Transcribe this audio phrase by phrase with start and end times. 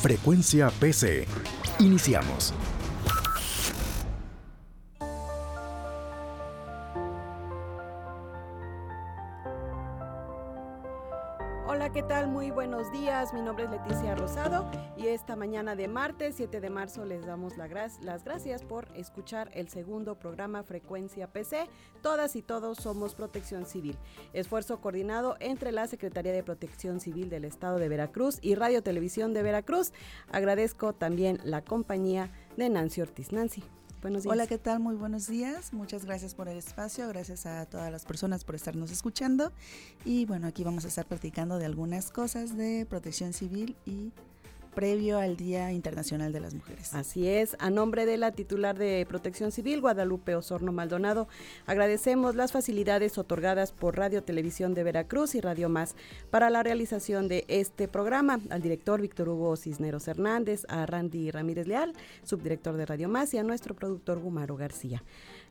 [0.00, 1.26] Frecuencia PC.
[1.80, 2.54] Iniciamos.
[13.32, 17.56] Mi nombre es Leticia Rosado y esta mañana de martes 7 de marzo les damos
[17.56, 17.66] la
[18.00, 21.66] las gracias por escuchar el segundo programa Frecuencia PC.
[22.00, 23.98] Todas y todos somos Protección Civil.
[24.34, 29.34] Esfuerzo coordinado entre la Secretaría de Protección Civil del Estado de Veracruz y Radio Televisión
[29.34, 29.92] de Veracruz.
[30.30, 33.32] Agradezco también la compañía de Nancy Ortiz.
[33.32, 33.64] Nancy.
[34.00, 34.32] Buenos días.
[34.32, 34.78] Hola, ¿qué tal?
[34.78, 35.72] Muy buenos días.
[35.72, 37.08] Muchas gracias por el espacio.
[37.08, 39.52] Gracias a todas las personas por estarnos escuchando.
[40.04, 44.12] Y bueno, aquí vamos a estar platicando de algunas cosas de protección civil y
[44.78, 46.94] previo al Día Internacional de las Mujeres.
[46.94, 51.26] Así es, a nombre de la titular de Protección Civil, Guadalupe Osorno Maldonado,
[51.66, 55.96] agradecemos las facilidades otorgadas por Radio Televisión de Veracruz y Radio Más
[56.30, 61.66] para la realización de este programa, al director Víctor Hugo Cisneros Hernández, a Randy Ramírez
[61.66, 65.02] Leal, subdirector de Radio Más, y a nuestro productor Gumaro García.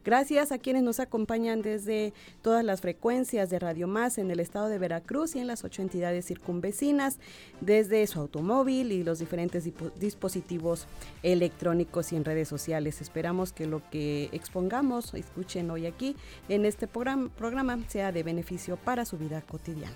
[0.03, 4.69] Gracias a quienes nos acompañan desde todas las frecuencias de Radio Más en el estado
[4.69, 7.19] de Veracruz y en las ocho entidades circunvecinas,
[7.61, 10.87] desde su automóvil y los diferentes dispositivos
[11.23, 13.01] electrónicos y en redes sociales.
[13.01, 16.15] Esperamos que lo que expongamos, escuchen hoy aquí
[16.49, 19.95] en este programa, programa sea de beneficio para su vida cotidiana.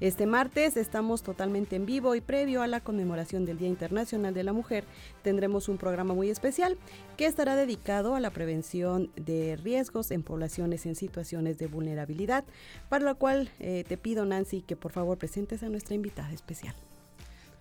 [0.00, 4.42] Este martes estamos totalmente en vivo y previo a la conmemoración del Día Internacional de
[4.42, 4.84] la Mujer
[5.22, 6.76] tendremos un programa muy especial
[7.16, 12.44] que estará dedicado a la prevención de riesgos en poblaciones en situaciones de vulnerabilidad,
[12.88, 16.74] para lo cual eh, te pido Nancy que por favor presentes a nuestra invitada especial.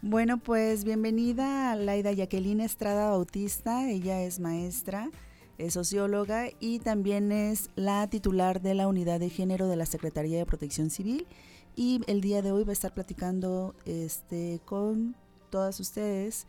[0.01, 5.11] Bueno, pues bienvenida a Laida Jacqueline Estrada Bautista, ella es maestra
[5.57, 10.37] es socióloga y también es la titular de la unidad de género de la Secretaría
[10.37, 11.27] de Protección Civil
[11.75, 15.15] y el día de hoy va a estar platicando este, con
[15.49, 16.47] todas ustedes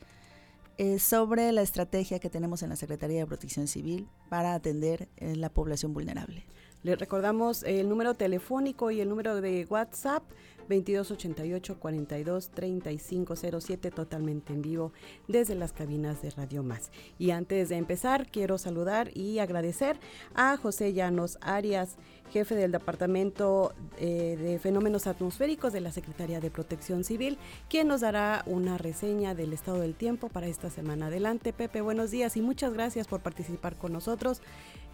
[0.76, 5.36] eh, sobre la estrategia que tenemos en la Secretaría de Protección Civil para atender eh,
[5.36, 6.44] la población vulnerable.
[6.84, 10.22] Les recordamos el número telefónico y el número de WhatsApp
[10.68, 14.92] 2288 42 3507 totalmente en vivo
[15.26, 16.90] desde las cabinas de Radio Más.
[17.18, 19.98] Y antes de empezar, quiero saludar y agradecer
[20.34, 21.96] a José Llanos Arias,
[22.30, 27.38] jefe del Departamento eh, de Fenómenos Atmosféricos de la Secretaría de Protección Civil,
[27.70, 31.06] quien nos dará una reseña del estado del tiempo para esta semana.
[31.06, 34.42] Adelante, Pepe, buenos días y muchas gracias por participar con nosotros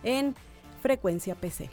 [0.04, 0.36] en
[0.80, 1.68] Frecuencia PC.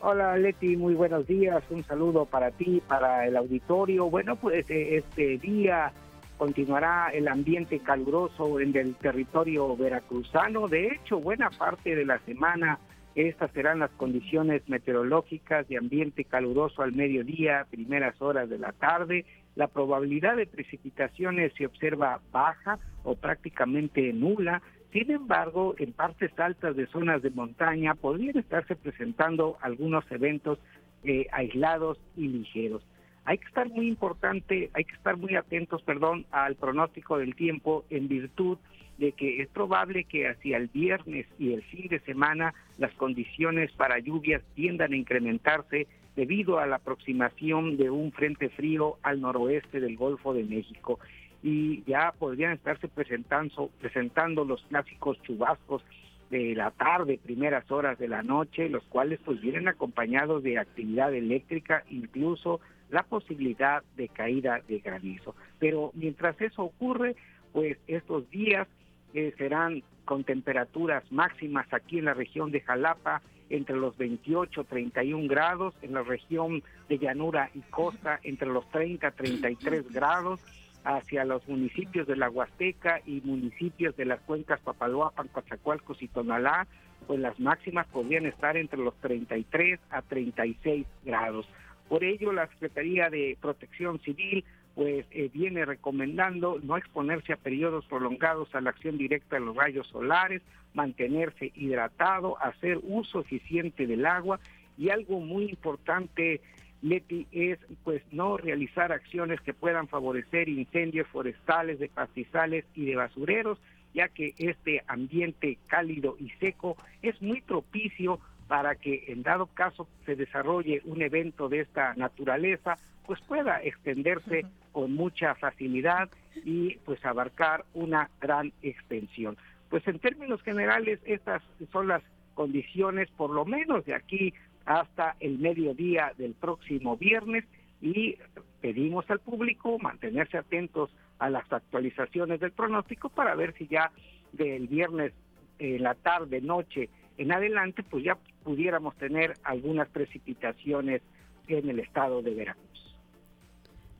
[0.00, 1.62] Hola Leti, muy buenos días.
[1.70, 4.08] Un saludo para ti, para el auditorio.
[4.08, 5.92] Bueno, pues eh, este día
[6.36, 10.68] continuará el ambiente caluroso en el territorio veracruzano.
[10.68, 12.78] De hecho, buena parte de la semana
[13.18, 19.24] estas serán las condiciones meteorológicas de ambiente caluroso al mediodía, primeras horas de la tarde.
[19.56, 24.62] La probabilidad de precipitaciones se observa baja o prácticamente nula.
[24.92, 30.58] Sin embargo, en partes altas de zonas de montaña podrían estarse presentando algunos eventos
[31.04, 32.82] eh, aislados y ligeros.
[33.24, 37.84] Hay que estar muy importante, hay que estar muy atentos, perdón, al pronóstico del tiempo
[37.90, 38.56] en virtud
[38.96, 43.70] de que es probable que hacia el viernes y el fin de semana las condiciones
[43.72, 49.78] para lluvias tiendan a incrementarse debido a la aproximación de un frente frío al noroeste
[49.78, 50.98] del Golfo de México
[51.42, 55.82] y ya podrían estarse presentando, presentando los clásicos chubascos
[56.30, 61.14] de la tarde, primeras horas de la noche, los cuales pues vienen acompañados de actividad
[61.14, 62.60] eléctrica, incluso
[62.90, 65.34] la posibilidad de caída de granizo.
[65.58, 67.16] Pero mientras eso ocurre,
[67.52, 68.66] pues estos días
[69.14, 75.28] eh, serán con temperaturas máximas aquí en la región de Jalapa entre los 28 31
[75.28, 80.40] grados, en la región de llanura y costa entre los 30 33 grados,
[80.84, 86.66] hacia los municipios de la Huasteca y municipios de las cuencas Papaloapan, Coatzacoalcos y Tonalá,
[87.06, 91.48] pues las máximas podrían estar entre los 33 a 36 grados.
[91.88, 94.44] Por ello, la Secretaría de Protección Civil
[94.74, 99.56] pues eh, viene recomendando no exponerse a periodos prolongados a la acción directa de los
[99.56, 100.40] rayos solares,
[100.72, 104.38] mantenerse hidratado, hacer uso eficiente del agua
[104.76, 106.40] y algo muy importante
[106.82, 112.96] Leti, es pues no realizar acciones que puedan favorecer incendios forestales, de pastizales y de
[112.96, 113.58] basureros,
[113.94, 119.88] ya que este ambiente cálido y seco es muy propicio para que en dado caso
[120.06, 122.76] se desarrolle un evento de esta naturaleza,
[123.06, 126.08] pues pueda extenderse con mucha facilidad
[126.44, 129.36] y pues abarcar una gran extensión.
[129.68, 131.42] Pues en términos generales estas
[131.72, 132.02] son las
[132.34, 134.32] condiciones por lo menos de aquí
[134.68, 137.46] hasta el mediodía del próximo viernes
[137.80, 138.16] y
[138.60, 143.90] pedimos al público mantenerse atentos a las actualizaciones del pronóstico para ver si ya
[144.32, 145.14] del viernes
[145.58, 151.00] en la tarde, noche en adelante, pues ya pudiéramos tener algunas precipitaciones
[151.46, 152.87] en el estado de Veracruz.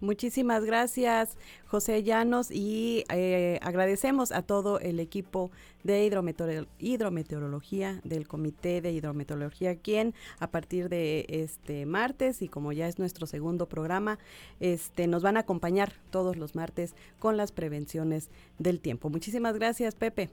[0.00, 1.36] Muchísimas gracias,
[1.66, 5.50] José Llanos, y eh, agradecemos a todo el equipo
[5.82, 12.86] de hidrometeorología del Comité de Hidrometeorología, quien a partir de este martes, y como ya
[12.86, 14.18] es nuestro segundo programa,
[14.60, 19.10] este, nos van a acompañar todos los martes con las prevenciones del tiempo.
[19.10, 20.30] Muchísimas gracias, Pepe.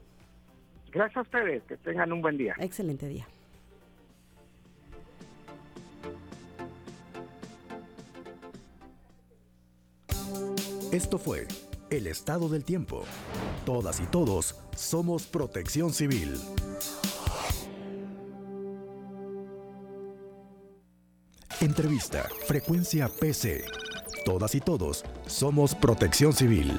[0.92, 2.54] Gracias a ustedes, que tengan un buen día.
[2.58, 3.26] Excelente día.
[10.96, 11.46] Esto fue
[11.90, 13.04] El Estado del Tiempo.
[13.66, 16.40] Todas y todos somos protección civil.
[21.60, 23.66] Entrevista, frecuencia PC.
[24.24, 26.72] Todas y todos somos protección civil.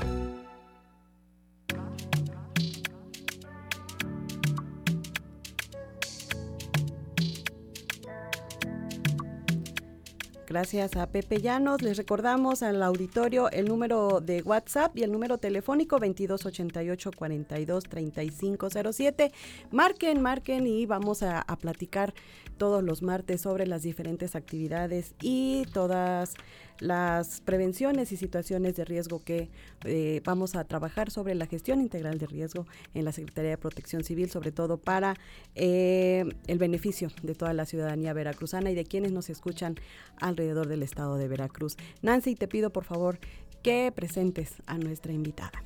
[10.57, 11.83] Gracias a Pepe Llanos.
[11.83, 19.31] Les recordamos al auditorio el número de WhatsApp y el número telefónico 2288 42 3507.
[19.69, 22.15] Marquen, marquen y vamos a, a platicar
[22.57, 26.33] todos los martes sobre las diferentes actividades y todas
[26.79, 29.49] las prevenciones y situaciones de riesgo que
[29.85, 34.03] eh, vamos a trabajar sobre la gestión integral de riesgo en la Secretaría de Protección
[34.03, 35.15] Civil, sobre todo para
[35.55, 39.75] eh, el beneficio de toda la ciudadanía veracruzana y de quienes nos escuchan
[40.17, 41.75] alrededor del estado de Veracruz.
[42.01, 43.19] Nancy, te pido por favor
[43.63, 45.63] que presentes a nuestra invitada.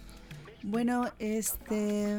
[0.63, 2.17] Bueno, este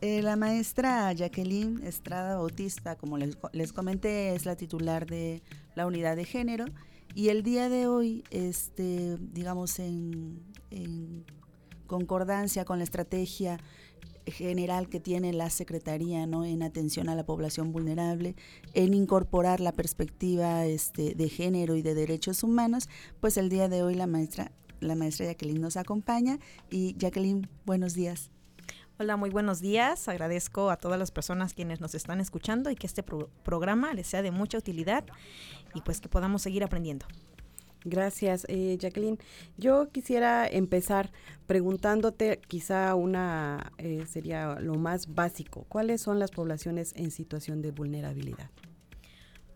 [0.00, 5.42] eh, la maestra Jacqueline Estrada Bautista, como les, les, comenté, es la titular de
[5.74, 6.66] la unidad de género
[7.14, 10.42] y el día de hoy, este, digamos, en,
[11.86, 13.60] concordancia con la estrategia
[14.26, 16.44] general que tiene la Secretaría ¿no?
[16.44, 18.36] en atención a la población vulnerable,
[18.72, 22.88] en incorporar la perspectiva este, de género y de derechos humanos,
[23.20, 26.38] pues el día de hoy la maestra, la maestra Jacqueline nos acompaña.
[26.70, 28.30] Y Jacqueline, buenos días.
[28.96, 30.08] Hola, muy buenos días.
[30.08, 34.22] Agradezco a todas las personas quienes nos están escuchando y que este programa les sea
[34.22, 35.04] de mucha utilidad
[35.74, 37.06] y pues que podamos seguir aprendiendo.
[37.84, 39.18] Gracias, eh, Jacqueline.
[39.58, 41.12] Yo quisiera empezar
[41.46, 47.72] preguntándote, quizá una eh, sería lo más básico, ¿cuáles son las poblaciones en situación de
[47.72, 48.50] vulnerabilidad?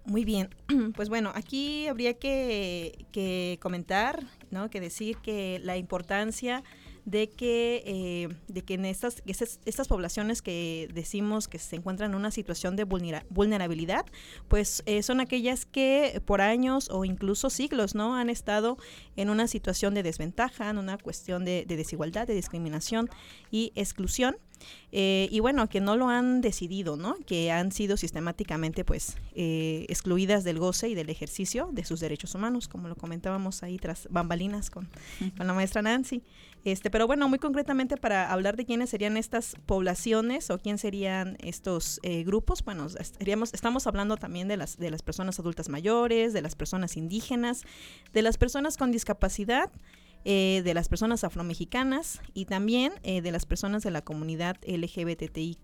[0.05, 0.51] Muy bien,
[0.95, 4.69] pues bueno, aquí habría que, que comentar, ¿no?
[4.69, 6.63] que decir que la importancia
[7.09, 12.17] de que, eh, de que en estas, estas, poblaciones que decimos que se encuentran en
[12.17, 14.05] una situación de vulnerabilidad,
[14.49, 18.77] pues eh, son aquellas que por años o incluso siglos no han estado
[19.17, 23.09] en una situación de desventaja, en una cuestión de desigualdad, de discriminación
[23.51, 24.37] y exclusión.
[24.93, 27.17] Eh, y bueno, que no lo han decidido, ¿no?
[27.27, 32.35] Que han sido sistemáticamente, pues, eh, excluidas del goce y del ejercicio de sus derechos
[32.35, 34.89] humanos, como lo comentábamos ahí tras bambalinas con,
[35.37, 36.23] con la maestra Nancy.
[36.65, 41.37] Este, pero bueno, muy concretamente para hablar de quiénes serían estas poblaciones o quién serían
[41.41, 46.33] estos eh, grupos, bueno, estaríamos, estamos hablando también de las, de las personas adultas mayores,
[46.33, 47.63] de las personas indígenas,
[48.13, 49.71] de las personas con discapacidad,
[50.25, 55.59] eh, de las personas afromexicanas y también eh, de las personas de la comunidad LGBTIQ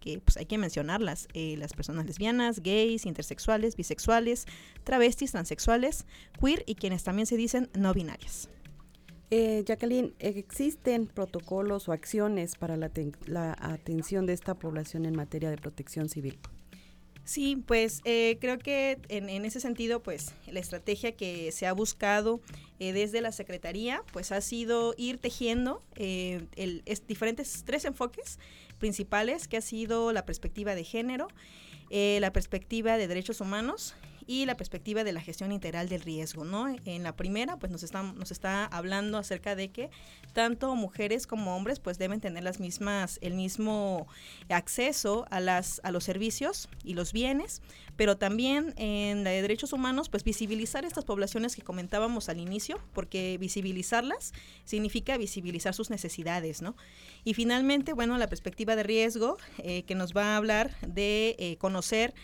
[0.00, 4.46] que pues hay que mencionarlas, eh, las personas lesbianas, gays, intersexuales, bisexuales,
[4.84, 6.06] travestis, transexuales,
[6.40, 8.48] queer y quienes también se dicen no binarias.
[9.30, 16.08] Jacqueline, ¿existen protocolos o acciones para la atención de esta población en materia de protección
[16.08, 16.40] civil?
[17.24, 22.40] Sí, pues eh, creo que en, ese sentido, pues la estrategia que se ha buscado
[22.78, 28.38] eh, desde la Secretaría, pues ha sido ir tejiendo eh, el, diferentes tres enfoques
[28.78, 31.28] principales, que ha sido la perspectiva de género,
[31.90, 33.96] la perspectiva de derechos humanos
[34.26, 36.68] y la perspectiva de la gestión integral del riesgo, ¿no?
[36.84, 39.90] En la primera, pues nos está, nos está hablando acerca de que
[40.32, 44.06] tanto mujeres como hombres pues deben tener las mismas, el mismo
[44.48, 47.62] acceso a, las, a los servicios y los bienes,
[47.96, 52.80] pero también en la de derechos humanos, pues visibilizar estas poblaciones que comentábamos al inicio,
[52.94, 54.32] porque visibilizarlas
[54.64, 56.76] significa visibilizar sus necesidades, ¿no?
[57.24, 61.56] Y finalmente, bueno, la perspectiva de riesgo, eh, que nos va a hablar de eh,
[61.58, 62.14] conocer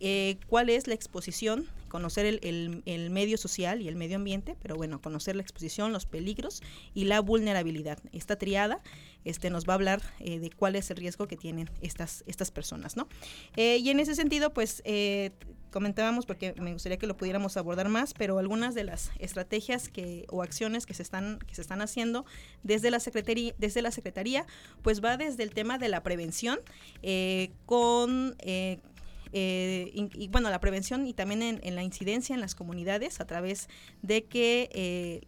[0.00, 5.00] eh, cuál es la exposición, conocer el, medio social y el medio ambiente, pero bueno,
[5.00, 6.62] conocer la exposición, los peligros
[6.94, 7.98] y la vulnerabilidad.
[8.12, 8.80] Esta triada
[9.24, 12.50] este, nos va a hablar eh, de cuál es el riesgo que tienen estas, estas
[12.50, 13.08] personas, ¿no?
[13.56, 14.82] Eh, y en ese sentido, pues
[15.70, 20.24] comentábamos, porque me gustaría que lo pudiéramos abordar más, pero algunas de las estrategias que,
[20.30, 22.24] o acciones que se están, que se están haciendo
[22.62, 24.46] desde la Secretaría, desde la Secretaría,
[24.82, 26.60] pues va desde el tema de la prevención
[27.66, 28.36] con
[29.32, 33.68] eh, y, bueno, la prevención y también en, la incidencia en las comunidades a través
[34.02, 35.20] de que eh,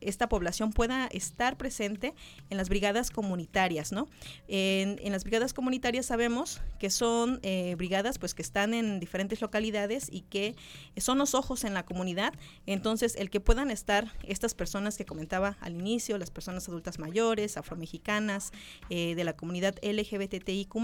[0.00, 2.14] esta población pueda estar presente
[2.50, 4.08] en las brigadas comunitarias, ¿no?
[4.48, 10.08] En, las brigadas comunitarias sabemos que son eh, brigadas pues que están en diferentes localidades
[10.10, 10.56] y que
[10.96, 12.34] son los ojos en la comunidad,
[12.66, 17.56] entonces el que puedan estar estas personas que comentaba al inicio, las personas adultas mayores,
[17.56, 18.52] afromexicanas,
[18.88, 20.74] de la comunidad LGBTIQ+,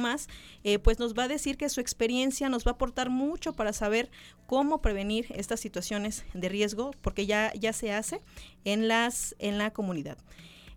[0.82, 4.08] pues nos va a decir que su experiencia nos va a aportar mucho para saber
[4.46, 8.20] cómo prevenir estas situaciones de riesgo, porque ya, ya se hace
[8.64, 10.16] en, las, en la comunidad.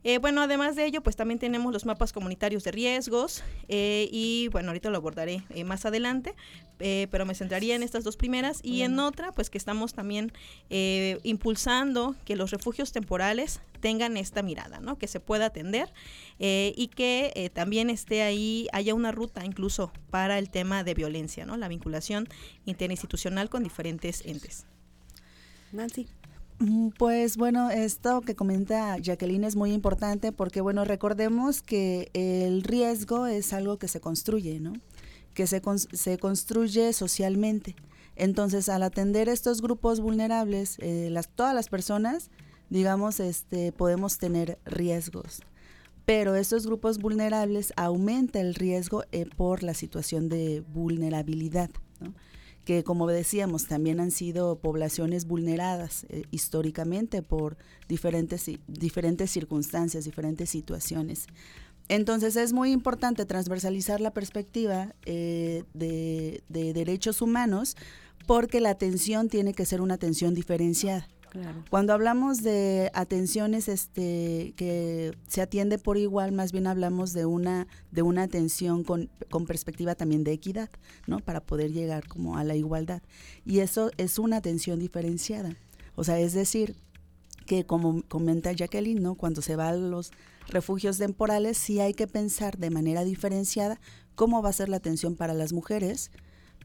[0.08, 4.50] Eh, bueno, además de ello, pues también tenemos los mapas comunitarios de riesgos eh, y
[4.50, 6.36] bueno, ahorita lo abordaré eh, más adelante,
[6.78, 10.34] pero me centraría en estas dos primeras y en otra, pues que estamos también
[10.70, 14.98] impulsando que los refugios temporales tengan esta mirada, ¿no?
[14.98, 15.94] Que se pueda atender
[16.38, 21.56] y que también esté ahí, haya una ruta incluso para el tema de violencia, ¿no?
[21.56, 22.28] La vinculación
[22.66, 24.66] interinstitucional con diferentes entes.
[25.72, 26.10] Nancy.
[26.60, 32.64] Mm, pues bueno, esto que comenta Jacqueline es muy importante porque bueno, recordemos que el
[32.64, 34.74] riesgo es algo que se construye, ¿no?
[35.34, 37.76] Que se, se construye socialmente.
[38.16, 42.32] Entonces, al atender estos grupos vulnerables, eh, todas las personas,
[42.70, 45.42] digamos, este, podemos tener riesgos.
[46.06, 51.70] Pero estos grupos vulnerables aumenta el riesgo eh, por la situación de vulnerabilidad.
[52.00, 52.14] ¿no?
[52.66, 57.58] Que como decíamos también han sido poblaciones vulneradas eh, históricamente por
[57.88, 61.28] diferentes, diferentes circunstancias, diferentes situaciones.
[61.88, 67.78] Entonces es muy importante transversalizar la perspectiva eh, de, de derechos humanos
[68.26, 71.08] porque la atención tiene que ser una atención diferenciada.
[71.70, 77.68] Cuando hablamos de atenciones este, que se atiende por igual, más bien hablamos de una,
[77.92, 80.70] de una atención con, con perspectiva también de equidad,
[81.08, 81.20] ¿no?
[81.20, 83.02] Para poder llegar como a la igualdad.
[83.46, 85.56] Y eso es una atención diferenciada.
[85.96, 86.76] O sea, es decir,
[87.46, 89.16] que como comenta Jacqueline, ¿no?
[89.16, 90.12] Cuando se va a los
[90.48, 93.80] refugios temporales, sí hay que pensar de manera diferenciada
[94.16, 96.12] cómo va a ser la atención para las mujeres,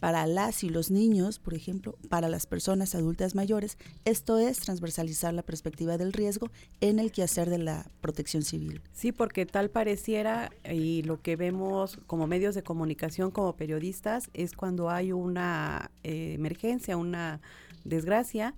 [0.00, 3.78] para las y los niños, por ejemplo, para las personas adultas mayores.
[4.04, 8.80] Esto es transversalizar la perspectiva del riesgo en el quehacer de la protección civil.
[8.92, 14.56] Sí, porque tal pareciera, y lo que vemos como medios de comunicación, como periodistas, es
[14.56, 17.40] cuando hay una eh, emergencia, una
[17.84, 18.54] desgracia,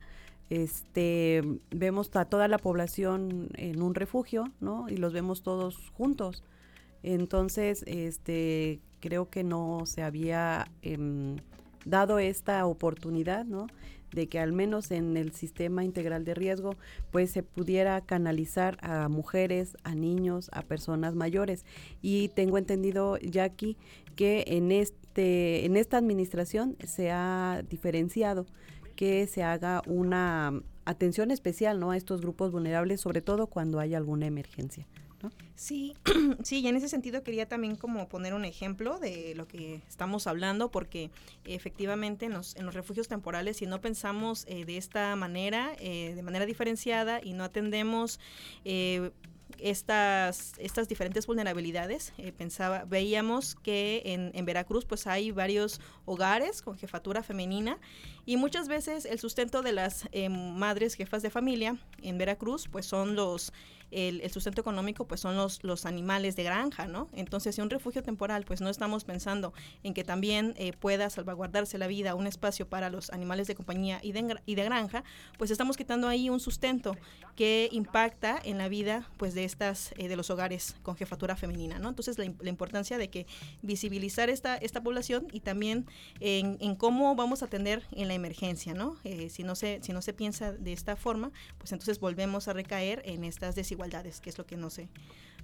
[0.51, 4.87] este vemos a toda la población en un refugio, ¿no?
[4.89, 6.45] Y los vemos todos juntos.
[7.03, 11.37] Entonces, este creo que no se había em,
[11.85, 13.67] dado esta oportunidad, ¿no?
[14.13, 16.77] de que al menos en el sistema integral de riesgo
[17.11, 21.65] pues se pudiera canalizar a mujeres, a niños, a personas mayores
[22.03, 23.77] y tengo entendido Jackie
[24.15, 28.47] que en este en esta administración se ha diferenciado
[28.97, 31.91] que se haga una atención especial ¿no?
[31.91, 34.87] a estos grupos vulnerables sobre todo cuando hay alguna emergencia.
[35.55, 35.95] Sí,
[36.43, 40.27] sí, y en ese sentido quería también como poner un ejemplo de lo que estamos
[40.27, 41.11] hablando, porque
[41.45, 46.47] efectivamente en los, refugios temporales, si no pensamos eh, de esta manera, eh, de manera
[46.47, 48.19] diferenciada y no atendemos
[48.65, 49.11] eh,
[49.59, 52.13] estas, estas diferentes vulnerabilidades.
[52.39, 57.79] pensaba, veíamos que en, Veracruz pues hay varios hogares con jefatura femenina
[58.25, 63.15] y muchas veces el sustento de las madres jefas de familia en Veracruz pues son
[63.15, 63.53] los
[63.93, 67.09] el, sustento económico pues son los, los animales de granja, ¿no?
[67.13, 71.79] Entonces, si un refugio temporal pues no estamos pensando en que también eh, pueda salvaguardarse
[71.79, 75.05] la vida, un espacio para los animales de compañía y de, y de granja,
[75.39, 76.97] pues estamos quitando ahí un sustento
[77.37, 81.79] que impacta en la vida pues de estas eh, de los hogares con jefatura femenina,
[81.79, 81.89] ¿no?
[81.89, 83.27] Entonces, la, la importancia de que
[83.63, 85.87] visibilizar esta, esta población y también
[86.21, 88.97] en, en cómo vamos a atender en la emergencia, ¿no?
[89.05, 92.53] Eh, si, no se, si no se piensa de esta forma, pues entonces volvemos a
[92.53, 94.89] recaer en estas desigualdades, que es lo que no se,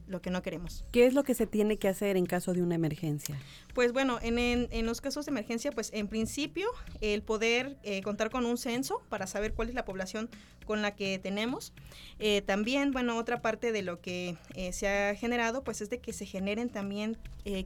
[0.07, 0.85] lo que no queremos.
[0.93, 3.39] ¿Qué es lo que se tiene que hacer en caso de una emergencia?
[3.75, 6.69] Pues bueno, en, en, los casos de emergencia, pues en principio
[7.01, 10.29] el poder eh, contar con un censo para saber cuál es la población
[10.65, 11.73] con la que tenemos.
[12.19, 16.01] Eh, también, bueno, otra parte de lo que eh, se ha generado, pues es de
[16.01, 17.17] que se generen también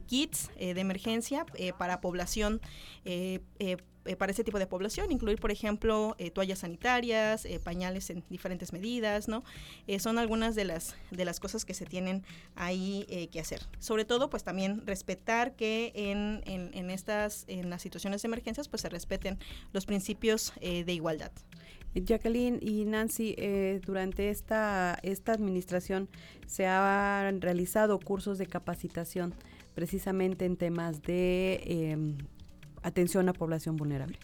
[0.07, 1.45] kits de emergencia
[1.77, 2.61] para población
[4.05, 8.23] eh, para ese tipo de población, incluir, por ejemplo, eh, toallas sanitarias, eh, pañales en
[8.29, 9.43] diferentes medidas, ¿no?
[9.99, 12.23] son algunas de las, de las cosas que se tienen
[12.55, 13.61] ahí que hacer.
[13.79, 18.81] Sobre todo, pues también respetar que en, en, estas, en las situaciones de emergencias, pues
[18.81, 19.37] se respeten
[19.71, 21.31] los principios de igualdad.
[21.93, 23.35] Jacqueline y Nancy,
[23.85, 26.09] durante esta, esta administración
[26.47, 29.33] se han realizado cursos de capacitación
[29.73, 32.17] precisamente en temas de em,
[32.83, 34.19] atención a población vulnerable.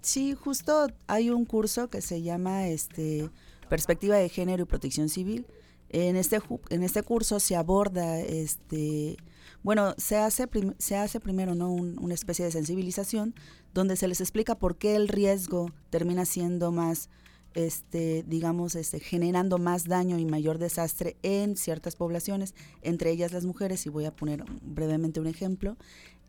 [0.00, 3.28] Sí, justo hay un curso que se llama este
[3.68, 5.46] Perspectiva de Género y Protección Civil.
[5.88, 9.16] En este, en este curso se aborda, este,
[9.62, 10.48] bueno, se hace,
[10.78, 11.72] se hace primero ¿no?
[11.72, 13.34] una especie de sensibilización
[13.72, 17.08] donde se les explica por qué el riesgo termina siendo más,
[17.54, 23.44] este, digamos, este, generando más daño y mayor desastre en ciertas poblaciones, entre ellas las
[23.44, 25.76] mujeres, y voy a poner brevemente un ejemplo.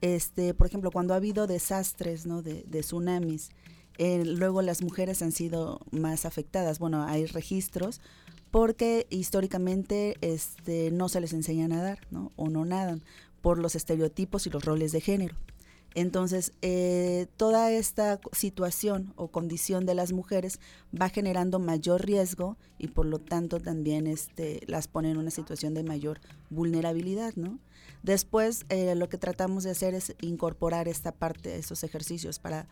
[0.01, 2.23] Este, por ejemplo, cuando ha habido desastres.
[2.23, 3.49] De, tsunamis,
[3.97, 6.79] eh, luego las mujeres han sido más afectadas.
[6.79, 8.01] Bueno, hay registros
[8.51, 11.99] porque históricamente este, no se les enseña a nadar.
[12.35, 13.01] O no nadan
[13.41, 15.35] por los estereotipos y los roles de género.
[15.97, 20.59] Entonces, eh, toda esta situación o condición de las mujeres
[20.93, 25.73] va generando mayor riesgo y por lo tanto también este, las pone en una situación
[25.73, 26.19] de mayor
[26.51, 27.57] vulnerabilidad, ¿no?
[28.03, 32.67] Después, eh, lo que tratamos de hacer es incorporar esta parte, de esos ejercicios para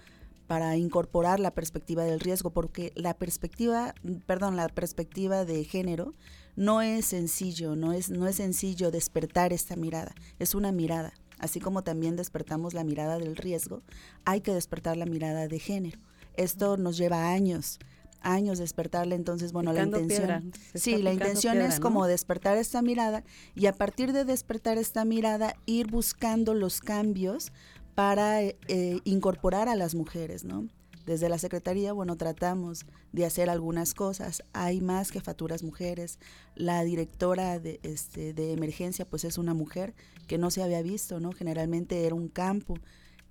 [0.46, 3.96] para incorporar la perspectiva del riesgo, porque la perspectiva,
[4.28, 6.14] perdón, la perspectiva de género
[6.56, 11.16] no es sencillo, no es, no es sencillo despertar esta mirada, es una mirada.
[11.40, 13.82] Así como también despertamos la mirada del riesgo,
[14.24, 16.00] hay que despertar la mirada de género.
[16.36, 17.80] Esto nos lleva años
[18.26, 23.24] años despertarle, entonces bueno, la intención Sí, la intención es como despertar esta mirada
[23.54, 27.52] y a partir de despertar esta mirada ir buscando los cambios
[27.94, 30.68] para eh, eh, incorporar a las mujeres, ¿no?
[31.06, 34.44] Desde la Secretaría, bueno, tratamos de hacer algunas cosas.
[34.54, 36.20] Hay más jefaturas mujeres.
[36.56, 39.94] La directora de, este, de emergencia, pues es una mujer
[40.28, 41.32] que no se había visto, ¿no?
[41.32, 42.76] Generalmente era un campo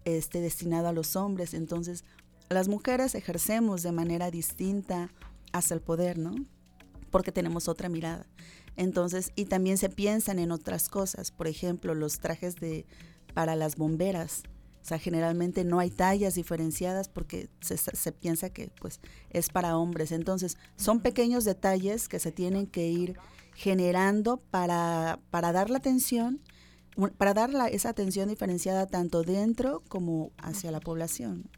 [0.04, 1.52] este, destinado a los hombres.
[1.52, 2.04] Entonces,
[2.48, 5.10] las mujeres ejercemos de manera distinta
[5.52, 6.34] hasta el poder, ¿no?
[7.10, 8.26] Porque tenemos otra mirada.
[8.76, 12.86] Entonces, y también se piensan en otras cosas, por ejemplo, los trajes de
[13.34, 14.44] para las bomberas.
[14.84, 19.78] O sea, generalmente no hay tallas diferenciadas porque se, se, piensa que pues es para
[19.78, 20.12] hombres.
[20.12, 23.16] Entonces, son pequeños detalles que se tienen que ir
[23.54, 26.42] generando para, para dar la atención,
[27.16, 31.48] para dar la, esa atención diferenciada tanto dentro como hacia la población.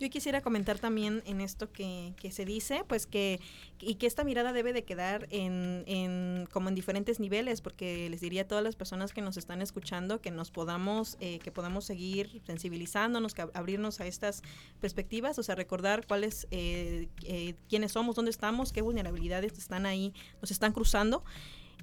[0.00, 3.40] Yo quisiera comentar también en esto que, que, se dice, pues que,
[3.80, 8.20] y que esta mirada debe de quedar en, en, como en diferentes niveles, porque les
[8.20, 11.84] diría a todas las personas que nos están escuchando que nos podamos, eh, que podamos
[11.84, 14.42] seguir sensibilizándonos, que abrirnos a estas
[14.80, 20.12] perspectivas, o sea, recordar cuáles, eh, eh, quiénes somos, dónde estamos, qué vulnerabilidades están ahí,
[20.40, 21.24] nos están cruzando.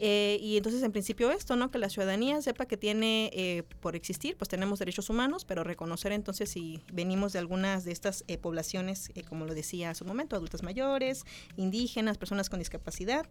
[0.03, 1.69] Eh, y entonces, en principio, esto, ¿no?
[1.69, 6.11] Que la ciudadanía sepa que tiene, eh, por existir, pues tenemos derechos humanos, pero reconocer
[6.11, 10.35] entonces si venimos de algunas de estas eh, poblaciones, como lo decía hace un momento,
[10.35, 11.23] adultas mayores,
[11.55, 13.29] indígenas, personas con discapacidad,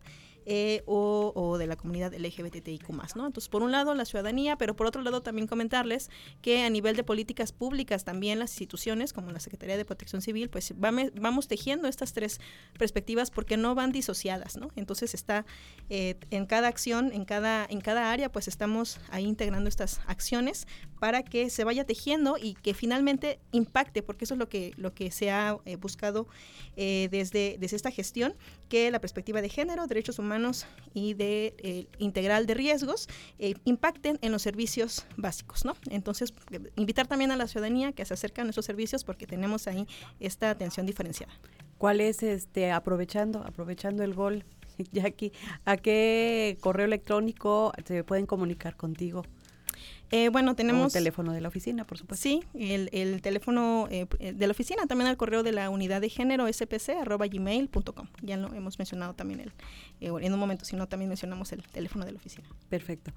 [0.86, 3.26] o, de la comunidad LGBTIQ+, ¿no?
[3.26, 6.08] Entonces, por un lado, la ciudadanía, pero por otro lado, también comentarles
[6.40, 10.48] que a nivel de políticas públicas, también las instituciones, como la Secretaría de Protección Civil,
[10.48, 12.40] pues vamos tejiendo estas tres
[12.78, 14.70] perspectivas porque no van disociadas, ¿no?
[14.76, 15.44] Entonces, está
[15.88, 20.66] en cada acción, en cada, en cada área, pues estamos ahí integrando estas acciones
[20.98, 24.94] para que se vaya tejiendo y que finalmente impacte, porque eso es lo que, lo
[24.94, 26.26] que se ha eh, buscado
[26.76, 28.34] eh, desde, desde esta gestión,
[28.68, 33.08] que la perspectiva de género, derechos humanos y de eh, integral de riesgos
[33.64, 35.74] impacten en los servicios básicos, ¿no?
[35.90, 36.34] Entonces,
[36.76, 39.86] invitar también a la ciudadanía que se acerquen a esos servicios porque tenemos ahí
[40.20, 41.32] esta atención diferenciada.
[41.78, 44.44] ¿Cuál es este aprovechando aprovechando el gol
[44.92, 45.32] Jackie,
[45.64, 49.24] ¿a qué correo electrónico se pueden comunicar contigo?
[50.12, 50.94] Eh, bueno, tenemos...
[50.94, 52.22] el teléfono de la oficina, por supuesto.
[52.22, 56.52] Sí, el, teléfono eh, de la oficina, también al correo de la unidad de género
[56.52, 58.06] spc arroba gmail.com.
[58.20, 59.52] Ya lo hemos mencionado también el,
[60.00, 62.48] eh, en un momento, si no, también mencionamos el teléfono de la oficina.
[62.68, 63.12] Perfecto.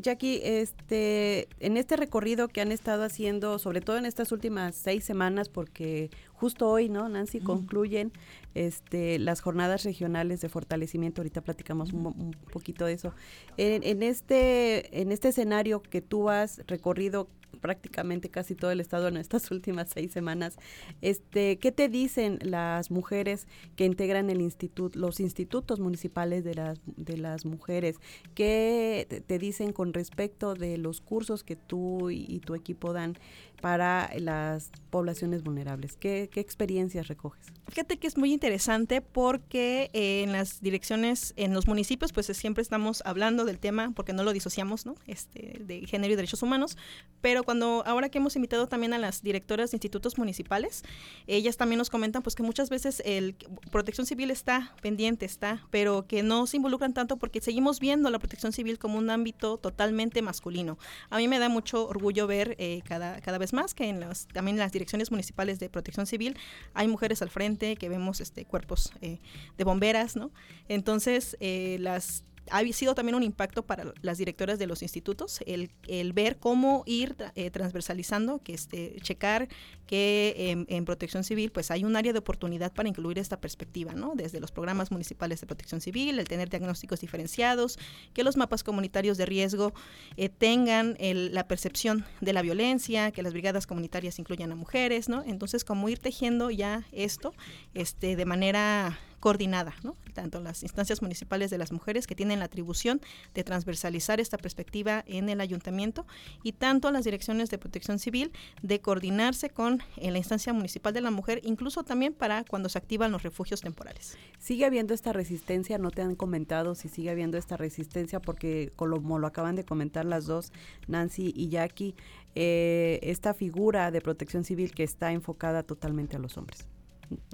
[0.00, 5.04] Jackie, este, en este recorrido que han estado haciendo, sobre todo en estas últimas seis
[5.04, 8.12] semanas, porque justo hoy, ¿no, Nancy, concluyen
[8.54, 11.20] este, las jornadas regionales de fortalecimiento.
[11.20, 13.14] Ahorita platicamos un, poquito de eso.
[13.56, 17.28] En, este, en este escenario que tú has recorrido
[17.60, 20.56] prácticamente casi todo el estado en estas últimas seis semanas.
[21.00, 26.80] Este, ¿Qué te dicen las mujeres que integran el instituto, los institutos municipales de las,
[26.84, 27.96] de las mujeres?
[28.34, 33.16] ¿Qué te dicen con respecto de los cursos que tú y tu equipo dan
[33.62, 35.96] para las poblaciones vulnerables?
[35.96, 37.46] ¿Qué, experiencias recoges?
[37.68, 42.60] Fíjate que es muy interesante porque eh, en las direcciones, en los municipios, pues siempre
[42.60, 44.96] estamos hablando del tema, porque no lo disociamos, ¿no?
[45.06, 46.76] Este, de género y derechos humanos,
[47.20, 50.82] pero cuando, ahora que hemos invitado también a las directoras de institutos municipales,
[51.26, 53.36] ellas también nos comentan pues que muchas veces el
[53.70, 58.18] protección civil está pendiente, está, pero que no se involucran tanto porque seguimos viendo la
[58.18, 60.78] protección civil como un ámbito totalmente masculino.
[61.10, 64.26] A mí me da mucho orgullo ver eh, cada, cada vez más que en las,
[64.28, 66.36] también en las direcciones municipales de protección civil
[66.74, 69.20] hay mujeres al frente, que vemos este, cuerpos eh,
[69.56, 70.30] de bomberas, ¿no?
[70.68, 75.70] Entonces, eh, las ha sido también un impacto para las directoras de los institutos el,
[75.86, 79.48] el ver cómo ir eh, transversalizando, que este, checar
[79.86, 84.14] que en, protección civil pues hay un área de oportunidad para incluir esta perspectiva, ¿no?
[84.14, 87.78] Desde los programas municipales de protección civil, el tener diagnósticos diferenciados,
[88.14, 89.74] que los mapas comunitarios de riesgo
[90.16, 95.22] eh, tengan la percepción de la violencia, que las brigadas comunitarias incluyan a mujeres, ¿no?
[95.26, 97.34] Entonces, como ir tejiendo ya esto
[97.74, 99.94] este, de manera coordinada, ¿no?
[100.14, 103.00] tanto las instancias municipales de las mujeres que tienen la atribución
[103.34, 106.04] de transversalizar esta perspectiva en el ayuntamiento
[106.42, 108.32] y tanto las direcciones de protección civil
[108.62, 112.78] de coordinarse con en la instancia municipal de la mujer, incluso también para cuando se
[112.78, 114.18] activan los refugios temporales.
[114.40, 115.78] ¿Sigue habiendo esta resistencia?
[115.78, 118.18] ¿No te han comentado si sigue habiendo esta resistencia?
[118.18, 120.52] Porque como lo acaban de comentar las dos,
[120.88, 121.94] Nancy y Jackie,
[122.34, 126.66] eh, esta figura de protección civil que está enfocada totalmente a los hombres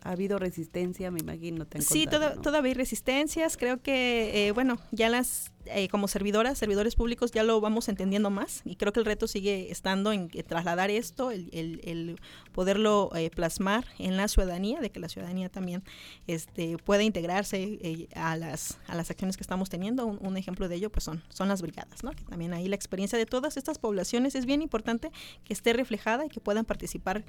[0.03, 1.67] ha habido resistencia, me imagino.
[1.81, 3.57] sí, todavía hay resistencias.
[3.57, 8.31] Creo que, eh, bueno, ya las eh, como servidoras, servidores públicos, ya lo vamos entendiendo
[8.31, 12.19] más y creo que el reto sigue estando en trasladar esto, el,
[12.53, 15.83] poderlo eh, plasmar en la ciudadanía, de que la ciudadanía también
[16.27, 20.07] este, pueda integrarse eh, a, las, a las acciones que estamos teniendo.
[20.07, 22.13] Un, ejemplo de ello pues son, son las brigadas, ¿no?
[22.13, 25.11] que también ahí la experiencia de todas estas poblaciones es bien importante
[25.45, 27.25] que esté reflejada y que puedan participar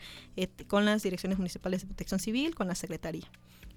[0.68, 3.26] con las direcciones municipales de protección civil, con la Secretaría.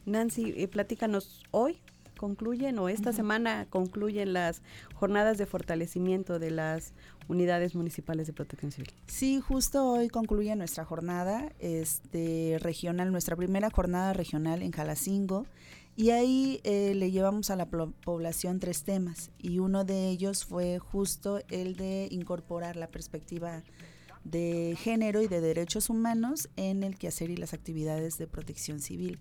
[0.04, 1.80] Nancy, platícanos hoy
[2.22, 4.62] concluyen o esta semana concluyen las
[4.94, 6.94] jornadas de fortalecimiento de las
[7.26, 8.92] unidades municipales de protección civil.
[9.08, 15.46] Sí, justo hoy concluye nuestra jornada este, regional, nuestra primera jornada regional en Jalacingo.
[15.96, 20.78] Y ahí eh, le llevamos a la población tres temas y uno de ellos fue
[20.78, 23.62] justo el de incorporar la perspectiva
[24.24, 29.20] de género y de derechos humanos en el quehacer y las actividades de protección civil.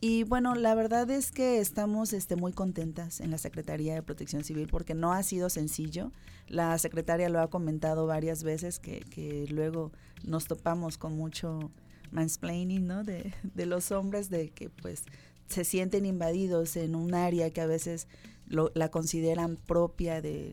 [0.00, 4.44] Y bueno, la verdad es que estamos este, muy contentas en la Secretaría de Protección
[4.44, 6.12] Civil porque no ha sido sencillo.
[6.46, 11.70] La secretaria lo ha comentado varias veces que, luego nos topamos con mucho
[12.10, 13.02] mansplaining ¿no?
[13.02, 15.04] de, de los hombres, de que pues
[15.48, 18.06] se sienten invadidos en un área que a veces
[18.46, 20.52] la consideran propia de,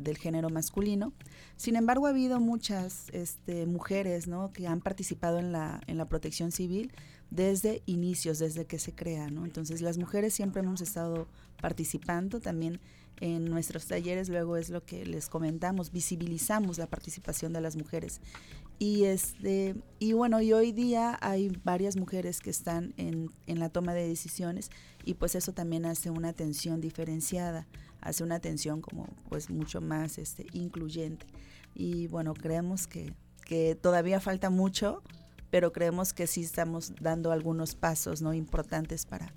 [0.00, 1.12] del género masculino.
[1.56, 6.52] Sin embargo, ha habido muchas este, mujeres que han participado en la, en la protección
[6.52, 6.92] civil
[7.30, 9.26] desde inicios, desde que se crea.
[9.26, 11.26] Entonces las mujeres siempre hemos estado
[11.60, 12.80] participando también
[13.20, 18.20] en nuestros talleres, luego es lo que les comentamos, visibilizamos la participación de las mujeres.
[18.78, 23.68] Y este, y bueno, y hoy día hay varias mujeres que están en, en la
[23.68, 24.70] toma de decisiones,
[25.04, 27.66] y pues eso también hace una atención diferenciada,
[28.00, 31.26] hace una atención como pues mucho más este incluyente.
[31.74, 35.02] Y bueno, creemos que, que todavía falta mucho,
[35.50, 39.32] pero creemos que sí estamos dando algunos pasos no importantes para,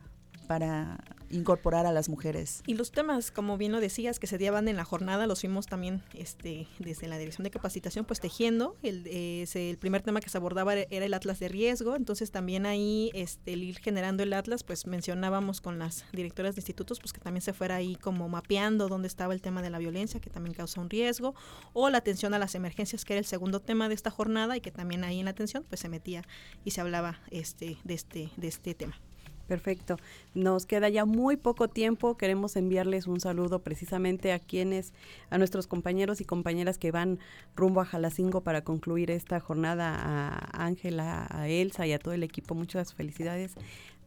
[0.45, 2.61] para incorporar a las mujeres.
[2.65, 5.65] Y los temas, como bien lo decías, que se llevan en la jornada, los fuimos
[5.67, 8.77] también este, desde la dirección de capacitación, pues tejiendo.
[8.83, 13.11] El, el primer tema que se abordaba era el atlas de riesgo, entonces también ahí
[13.13, 17.19] este, el ir generando el atlas, pues mencionábamos con las directoras de institutos, pues que
[17.19, 20.53] también se fuera ahí como mapeando dónde estaba el tema de la violencia, que también
[20.53, 21.35] causa un riesgo,
[21.73, 24.61] o la atención a las emergencias, que era el segundo tema de esta jornada y
[24.61, 26.23] que también ahí en la atención pues se metía
[26.63, 28.99] y se hablaba este, de, este, de este tema.
[29.47, 29.97] Perfecto.
[30.33, 32.17] Nos queda ya muy poco tiempo.
[32.17, 34.93] Queremos enviarles un saludo precisamente a quienes,
[35.29, 37.19] a nuestros compañeros y compañeras que van
[37.55, 42.23] rumbo a Jalacingo para concluir esta jornada, a Ángela, a Elsa y a todo el
[42.23, 42.55] equipo.
[42.55, 43.55] Muchas felicidades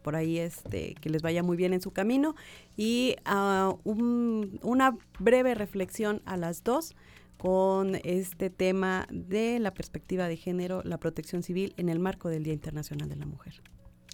[0.03, 2.35] por ahí este que les vaya muy bien en su camino
[2.77, 6.95] y uh, un, una breve reflexión a las dos
[7.37, 12.43] con este tema de la perspectiva de género, la protección civil en el marco del
[12.43, 13.61] Día Internacional de la Mujer.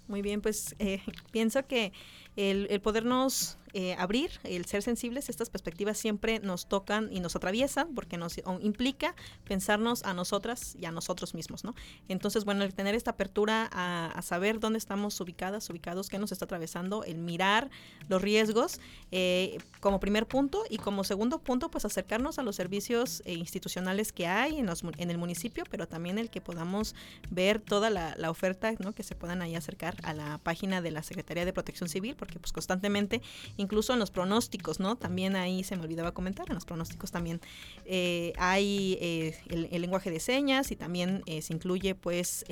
[0.07, 1.01] Muy bien, pues eh,
[1.33, 1.93] pienso que
[2.37, 7.93] el, podernos eh, abrir, el ser sensibles, estas perspectivas siempre nos tocan y nos atraviesan
[7.95, 11.75] porque nos implica pensarnos a nosotras y a nosotros mismos, ¿no?
[12.09, 16.45] Entonces, bueno, el tener esta apertura a, saber dónde estamos ubicadas, ubicados, qué nos está
[16.45, 17.69] atravesando, el mirar
[18.09, 23.23] los riesgos eh, como primer punto y como segundo punto, pues acercarnos a los servicios
[23.27, 26.95] eh, institucionales que hay en, los, en el municipio, pero también el que podamos
[27.29, 28.93] ver toda la, la oferta, ¿no?
[28.93, 32.39] Que se puedan ahí acercar a la página de la Secretaría de Protección Civil, porque
[32.39, 33.21] pues constantemente
[33.59, 34.97] incluso en los pronósticos, ¿no?
[34.97, 37.41] También ahí se me olvidaba comentar, en los pronósticos también
[37.85, 42.45] eh, hay eh, el, lenguaje de señas y también eh, se incluye pues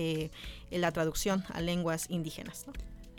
[0.70, 2.66] la traducción a lenguas indígenas,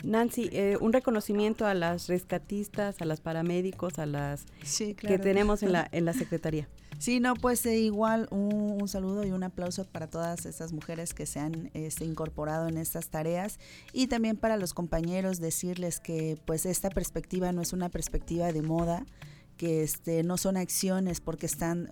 [0.04, 4.46] Nancy, un reconocimiento a las rescatistas, a las paramédicos, a las
[4.78, 6.68] que tenemos en la, en la Secretaría.
[6.98, 11.40] Sí, no, pues igual un, saludo y un aplauso para todas estas mujeres que se
[11.40, 13.58] han este, incorporado en estas tareas.
[13.92, 18.62] Y también para los compañeros decirles que pues esta perspectiva no es una perspectiva de
[18.62, 19.04] moda,
[19.56, 21.88] que este, no son acciones porque están,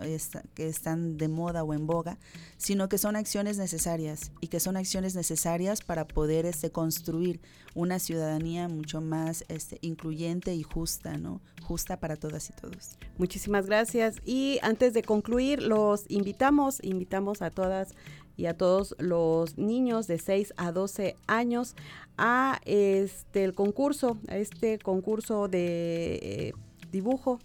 [0.55, 2.19] que están de moda o en boga,
[2.57, 7.41] sino que son acciones necesarias y que son acciones necesarias para poder este, construir
[7.75, 11.41] una ciudadanía mucho más este, incluyente y justa, ¿no?
[11.63, 12.97] Justa para todas y todos.
[13.19, 14.17] Muchísimas gracias.
[14.25, 17.95] Y antes de concluir, los invitamos, invitamos a todas
[18.37, 21.77] y a todos los niños de 6 a 12 años
[22.17, 26.53] a este el concurso, a este concurso de eh,
[26.93, 27.41] dibujo,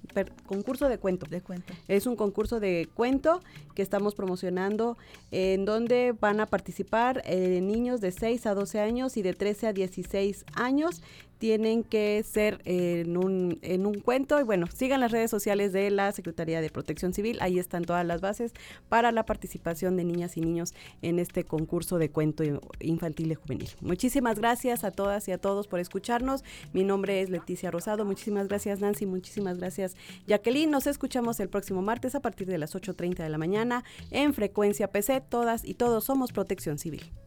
[0.45, 1.25] concurso de cuento.
[1.25, 1.73] De cuento.
[1.87, 3.41] Es un concurso de cuento
[3.73, 4.97] que estamos promocionando
[5.31, 9.67] en donde van a participar eh, niños de 6 a 12 años y de 13
[9.67, 11.01] a 16 años
[11.37, 14.39] tienen que ser en un, en un cuento.
[14.39, 17.37] Y bueno, sigan las redes sociales de la Secretaría de Protección Civil.
[17.41, 18.53] Ahí están todas las bases
[18.89, 22.43] para la participación de niñas y niños en este concurso de cuento
[22.79, 23.69] infantil y juvenil.
[23.81, 26.43] Muchísimas gracias a todas y a todos por escucharnos.
[26.73, 28.05] Mi nombre es Leticia Rosado.
[28.05, 29.05] Muchísimas gracias, Nancy.
[29.05, 29.95] Muchísimas gracias,
[30.27, 30.71] Jacqueline.
[30.71, 34.89] Nos escuchamos el próximo martes a partir de las 8.30 de la mañana en Frecuencia
[34.89, 35.21] PC.
[35.21, 37.26] Todas y todos somos Protección Civil.